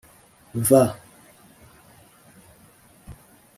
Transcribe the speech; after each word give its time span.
v. 0.55 0.79